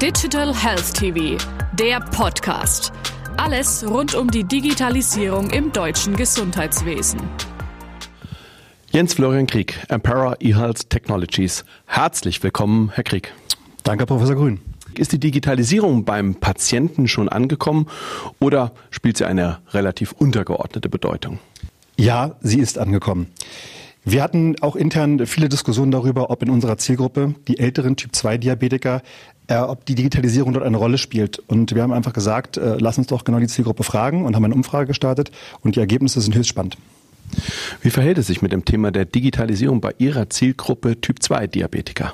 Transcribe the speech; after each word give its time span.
Digital 0.00 0.54
Health 0.54 0.94
TV, 0.94 1.36
der 1.74 2.00
Podcast. 2.00 2.90
Alles 3.36 3.86
rund 3.86 4.14
um 4.14 4.30
die 4.30 4.44
Digitalisierung 4.44 5.50
im 5.50 5.72
deutschen 5.72 6.16
Gesundheitswesen. 6.16 7.20
Jens 8.92 9.12
Florian 9.12 9.46
Krieg, 9.46 9.78
Empara 9.90 10.36
eHealth 10.40 10.88
Technologies. 10.88 11.66
Herzlich 11.84 12.42
willkommen, 12.42 12.90
Herr 12.94 13.04
Krieg. 13.04 13.34
Danke, 13.82 14.06
Professor 14.06 14.36
Grün. 14.36 14.62
Ist 14.96 15.12
die 15.12 15.20
Digitalisierung 15.20 16.06
beim 16.06 16.34
Patienten 16.34 17.06
schon 17.06 17.28
angekommen 17.28 17.86
oder 18.38 18.72
spielt 18.90 19.18
sie 19.18 19.26
eine 19.26 19.58
relativ 19.72 20.12
untergeordnete 20.12 20.88
Bedeutung? 20.88 21.40
Ja, 21.98 22.36
sie 22.40 22.60
ist 22.60 22.78
angekommen. 22.78 23.26
Wir 24.02 24.22
hatten 24.22 24.56
auch 24.62 24.76
intern 24.76 25.26
viele 25.26 25.50
Diskussionen 25.50 25.90
darüber, 25.90 26.30
ob 26.30 26.42
in 26.42 26.48
unserer 26.48 26.78
Zielgruppe 26.78 27.34
die 27.48 27.58
älteren 27.58 27.96
Typ-2-Diabetiker, 27.96 29.02
äh, 29.50 29.56
ob 29.56 29.84
die 29.84 29.94
Digitalisierung 29.94 30.54
dort 30.54 30.64
eine 30.64 30.76
Rolle 30.76 30.96
spielt. 30.96 31.40
Und 31.40 31.74
wir 31.74 31.82
haben 31.82 31.92
einfach 31.92 32.12
gesagt, 32.12 32.56
äh, 32.56 32.76
lass 32.78 32.96
uns 32.96 33.08
doch 33.08 33.24
genau 33.24 33.40
die 33.40 33.48
Zielgruppe 33.48 33.82
fragen 33.82 34.24
und 34.24 34.36
haben 34.36 34.44
eine 34.44 34.54
Umfrage 34.54 34.86
gestartet 34.86 35.30
und 35.60 35.76
die 35.76 35.80
Ergebnisse 35.80 36.20
sind 36.20 36.34
höchst 36.34 36.48
spannend. 36.48 36.78
Wie 37.82 37.90
verhält 37.90 38.18
es 38.18 38.28
sich 38.28 38.42
mit 38.42 38.52
dem 38.52 38.64
Thema 38.64 38.90
der 38.90 39.04
Digitalisierung 39.04 39.80
bei 39.80 39.94
Ihrer 39.98 40.30
Zielgruppe 40.30 41.00
Typ-2-Diabetiker? 41.00 42.12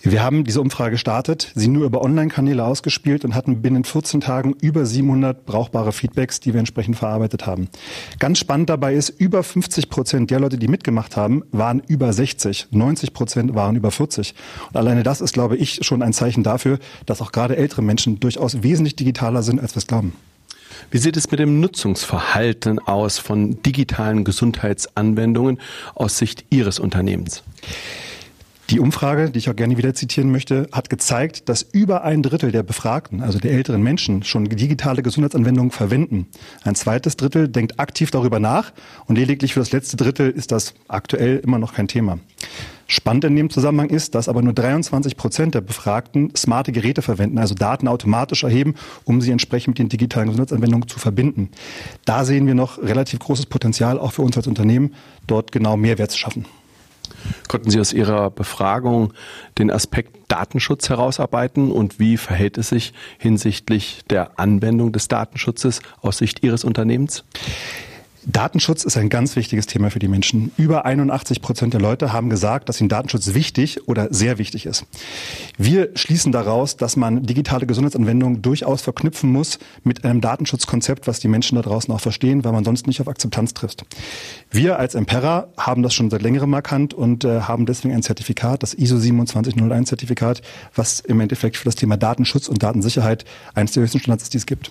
Wir 0.00 0.22
haben 0.22 0.44
diese 0.44 0.60
Umfrage 0.60 0.92
gestartet, 0.92 1.50
sie 1.56 1.66
nur 1.66 1.84
über 1.84 2.02
Online-Kanäle 2.02 2.64
ausgespielt 2.64 3.24
und 3.24 3.34
hatten 3.34 3.62
binnen 3.62 3.82
14 3.82 4.20
Tagen 4.20 4.54
über 4.60 4.86
700 4.86 5.44
brauchbare 5.44 5.92
Feedbacks, 5.92 6.38
die 6.38 6.52
wir 6.52 6.60
entsprechend 6.60 6.94
verarbeitet 6.94 7.46
haben. 7.46 7.68
Ganz 8.20 8.38
spannend 8.38 8.70
dabei 8.70 8.94
ist, 8.94 9.08
über 9.08 9.42
50 9.42 9.90
Prozent 9.90 10.30
der 10.30 10.38
Leute, 10.38 10.56
die 10.56 10.68
mitgemacht 10.68 11.16
haben, 11.16 11.42
waren 11.50 11.82
über 11.88 12.12
60. 12.12 12.68
90 12.70 13.12
Prozent 13.12 13.54
waren 13.56 13.74
über 13.74 13.90
40. 13.90 14.34
Und 14.68 14.76
alleine 14.76 15.02
das 15.02 15.20
ist, 15.20 15.32
glaube 15.32 15.56
ich, 15.56 15.80
schon 15.84 16.02
ein 16.02 16.12
Zeichen 16.12 16.44
dafür, 16.44 16.78
dass 17.04 17.20
auch 17.20 17.32
gerade 17.32 17.56
ältere 17.56 17.82
Menschen 17.82 18.20
durchaus 18.20 18.62
wesentlich 18.62 18.94
digitaler 18.94 19.42
sind, 19.42 19.60
als 19.60 19.74
wir 19.74 19.78
es 19.78 19.88
glauben. 19.88 20.12
Wie 20.92 20.98
sieht 20.98 21.16
es 21.16 21.28
mit 21.28 21.40
dem 21.40 21.58
Nutzungsverhalten 21.58 22.78
aus 22.78 23.18
von 23.18 23.60
digitalen 23.62 24.22
Gesundheitsanwendungen 24.22 25.58
aus 25.96 26.18
Sicht 26.18 26.44
Ihres 26.50 26.78
Unternehmens? 26.78 27.42
Die 28.70 28.80
Umfrage, 28.80 29.30
die 29.30 29.38
ich 29.38 29.48
auch 29.48 29.56
gerne 29.56 29.78
wieder 29.78 29.94
zitieren 29.94 30.30
möchte, 30.30 30.68
hat 30.72 30.90
gezeigt, 30.90 31.48
dass 31.48 31.62
über 31.62 32.04
ein 32.04 32.22
Drittel 32.22 32.52
der 32.52 32.62
Befragten, 32.62 33.22
also 33.22 33.38
der 33.38 33.52
älteren 33.52 33.82
Menschen, 33.82 34.24
schon 34.24 34.44
digitale 34.44 35.02
Gesundheitsanwendungen 35.02 35.70
verwenden. 35.70 36.26
Ein 36.64 36.74
zweites 36.74 37.16
Drittel 37.16 37.48
denkt 37.48 37.80
aktiv 37.80 38.10
darüber 38.10 38.40
nach 38.40 38.74
und 39.06 39.16
lediglich 39.16 39.54
für 39.54 39.60
das 39.60 39.72
letzte 39.72 39.96
Drittel 39.96 40.30
ist 40.30 40.52
das 40.52 40.74
aktuell 40.86 41.38
immer 41.38 41.58
noch 41.58 41.72
kein 41.72 41.88
Thema. 41.88 42.18
Spannend 42.86 43.24
in 43.24 43.36
dem 43.36 43.48
Zusammenhang 43.48 43.88
ist, 43.88 44.14
dass 44.14 44.28
aber 44.28 44.42
nur 44.42 44.52
23 44.52 45.16
Prozent 45.16 45.54
der 45.54 45.62
Befragten 45.62 46.34
smarte 46.36 46.70
Geräte 46.70 47.00
verwenden, 47.00 47.38
also 47.38 47.54
Daten 47.54 47.88
automatisch 47.88 48.44
erheben, 48.44 48.74
um 49.04 49.22
sie 49.22 49.30
entsprechend 49.30 49.68
mit 49.68 49.78
den 49.78 49.88
digitalen 49.88 50.28
Gesundheitsanwendungen 50.28 50.88
zu 50.88 50.98
verbinden. 50.98 51.48
Da 52.04 52.26
sehen 52.26 52.46
wir 52.46 52.54
noch 52.54 52.76
relativ 52.76 53.20
großes 53.20 53.46
Potenzial 53.46 53.98
auch 53.98 54.12
für 54.12 54.22
uns 54.22 54.36
als 54.36 54.46
Unternehmen, 54.46 54.94
dort 55.26 55.52
genau 55.52 55.78
Mehrwert 55.78 56.10
zu 56.10 56.18
schaffen. 56.18 56.44
Konnten 57.48 57.70
Sie 57.70 57.80
aus 57.80 57.92
Ihrer 57.92 58.30
Befragung 58.30 59.12
den 59.58 59.70
Aspekt 59.70 60.16
Datenschutz 60.28 60.88
herausarbeiten 60.88 61.72
und 61.72 61.98
wie 61.98 62.16
verhält 62.16 62.58
es 62.58 62.68
sich 62.68 62.92
hinsichtlich 63.18 64.02
der 64.10 64.38
Anwendung 64.38 64.92
des 64.92 65.08
Datenschutzes 65.08 65.80
aus 66.00 66.18
Sicht 66.18 66.42
Ihres 66.42 66.64
Unternehmens? 66.64 67.24
Datenschutz 68.30 68.84
ist 68.84 68.98
ein 68.98 69.08
ganz 69.08 69.36
wichtiges 69.36 69.66
Thema 69.66 69.90
für 69.90 70.00
die 70.00 70.06
Menschen. 70.06 70.52
Über 70.58 70.84
81 70.84 71.40
Prozent 71.40 71.72
der 71.72 71.80
Leute 71.80 72.12
haben 72.12 72.28
gesagt, 72.28 72.68
dass 72.68 72.78
ihnen 72.78 72.90
Datenschutz 72.90 73.32
wichtig 73.32 73.88
oder 73.88 74.08
sehr 74.12 74.36
wichtig 74.36 74.66
ist. 74.66 74.84
Wir 75.56 75.88
schließen 75.94 76.30
daraus, 76.30 76.76
dass 76.76 76.96
man 76.96 77.22
digitale 77.22 77.66
Gesundheitsanwendungen 77.66 78.42
durchaus 78.42 78.82
verknüpfen 78.82 79.32
muss 79.32 79.58
mit 79.82 80.04
einem 80.04 80.20
Datenschutzkonzept, 80.20 81.06
was 81.06 81.20
die 81.20 81.28
Menschen 81.28 81.56
da 81.56 81.62
draußen 81.62 81.92
auch 81.92 82.02
verstehen, 82.02 82.44
weil 82.44 82.52
man 82.52 82.64
sonst 82.64 82.86
nicht 82.86 83.00
auf 83.00 83.08
Akzeptanz 83.08 83.54
trifft. 83.54 83.86
Wir 84.50 84.78
als 84.78 84.94
Empera 84.94 85.48
haben 85.56 85.82
das 85.82 85.94
schon 85.94 86.10
seit 86.10 86.20
längerem 86.20 86.52
erkannt 86.52 86.92
und 86.92 87.24
äh, 87.24 87.40
haben 87.40 87.64
deswegen 87.64 87.94
ein 87.94 88.02
Zertifikat, 88.02 88.62
das 88.62 88.74
ISO 88.74 88.98
27001 88.98 89.88
Zertifikat, 89.88 90.42
was 90.74 91.00
im 91.00 91.18
Endeffekt 91.20 91.56
für 91.56 91.64
das 91.64 91.76
Thema 91.76 91.96
Datenschutz 91.96 92.48
und 92.48 92.62
Datensicherheit 92.62 93.24
eines 93.54 93.72
der 93.72 93.84
höchsten 93.84 94.00
Standards 94.00 94.24
ist, 94.24 94.34
die 94.34 94.38
es 94.38 94.44
gibt. 94.44 94.70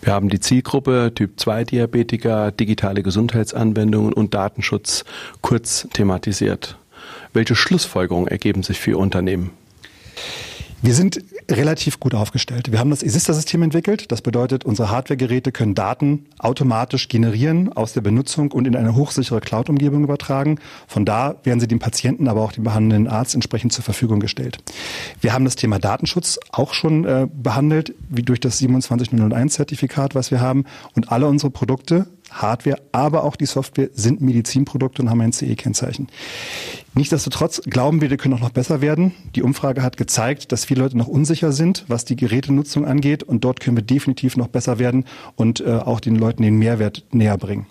Wir 0.00 0.12
haben 0.12 0.28
die 0.28 0.40
Zielgruppe 0.40 1.12
Typ 1.14 1.38
2 1.38 1.64
Diabetiker, 1.64 2.50
digitale 2.50 3.02
Gesundheitsanwendungen 3.02 4.12
und 4.12 4.34
Datenschutz 4.34 5.04
kurz 5.40 5.88
thematisiert. 5.92 6.76
Welche 7.32 7.54
Schlussfolgerungen 7.54 8.28
ergeben 8.28 8.62
sich 8.62 8.80
für 8.80 8.92
Ihr 8.92 8.98
Unternehmen? 8.98 9.50
Wir 10.84 10.94
sind 10.96 11.22
relativ 11.48 12.00
gut 12.00 12.12
aufgestellt. 12.12 12.72
Wir 12.72 12.80
haben 12.80 12.90
das 12.90 13.04
Exister-System 13.04 13.62
entwickelt. 13.62 14.10
Das 14.10 14.20
bedeutet, 14.20 14.64
unsere 14.64 14.90
Hardware-Geräte 14.90 15.52
können 15.52 15.76
Daten 15.76 16.26
automatisch 16.40 17.06
generieren 17.06 17.72
aus 17.72 17.92
der 17.92 18.00
Benutzung 18.00 18.50
und 18.50 18.66
in 18.66 18.74
eine 18.74 18.96
hochsichere 18.96 19.40
Cloud-Umgebung 19.40 20.02
übertragen. 20.02 20.58
Von 20.88 21.04
da 21.04 21.36
werden 21.44 21.60
sie 21.60 21.68
dem 21.68 21.78
Patienten, 21.78 22.26
aber 22.26 22.40
auch 22.40 22.50
dem 22.50 22.64
behandelnden 22.64 23.12
Arzt 23.12 23.36
entsprechend 23.36 23.72
zur 23.72 23.84
Verfügung 23.84 24.18
gestellt. 24.18 24.58
Wir 25.20 25.32
haben 25.32 25.44
das 25.44 25.54
Thema 25.54 25.78
Datenschutz 25.78 26.40
auch 26.50 26.74
schon 26.74 27.04
äh, 27.04 27.28
behandelt, 27.32 27.94
wie 28.08 28.22
durch 28.22 28.40
das 28.40 28.60
27001-Zertifikat, 28.60 30.16
was 30.16 30.32
wir 30.32 30.40
haben. 30.40 30.64
Und 30.96 31.12
alle 31.12 31.28
unsere 31.28 31.52
Produkte 31.52 32.08
Hardware, 32.32 32.78
aber 32.92 33.24
auch 33.24 33.36
die 33.36 33.46
Software 33.46 33.90
sind 33.92 34.20
Medizinprodukte 34.20 35.02
und 35.02 35.10
haben 35.10 35.20
ein 35.20 35.32
CE-Kennzeichen. 35.32 36.08
Nichtsdestotrotz 36.94 37.62
glauben 37.64 38.02
wir, 38.02 38.10
wir 38.10 38.18
können 38.18 38.34
auch 38.34 38.40
noch 38.40 38.50
besser 38.50 38.82
werden. 38.82 39.14
Die 39.34 39.42
Umfrage 39.42 39.82
hat 39.82 39.96
gezeigt, 39.96 40.52
dass 40.52 40.66
viele 40.66 40.82
Leute 40.82 40.98
noch 40.98 41.08
unsicher 41.08 41.52
sind, 41.52 41.84
was 41.88 42.04
die 42.04 42.16
Gerätenutzung 42.16 42.84
angeht. 42.84 43.22
Und 43.22 43.44
dort 43.44 43.60
können 43.60 43.76
wir 43.76 43.84
definitiv 43.84 44.36
noch 44.36 44.48
besser 44.48 44.78
werden 44.78 45.06
und 45.34 45.60
äh, 45.60 45.70
auch 45.70 46.00
den 46.00 46.16
Leuten 46.16 46.42
den 46.42 46.58
Mehrwert 46.58 47.04
näher 47.10 47.38
bringen. 47.38 47.66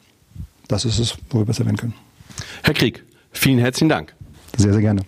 Das 0.68 0.86
ist 0.86 0.98
es, 0.98 1.18
wo 1.30 1.40
wir 1.40 1.46
besser 1.46 1.66
werden 1.66 1.78
können. 1.78 1.94
Herr 2.64 2.74
Krieg, 2.74 3.04
vielen 3.32 3.60
herzlichen 3.60 3.90
Dank. 3.90 4.16
Sehr, 4.58 4.74
sehr 4.74 4.82
gerne. 4.82 5.02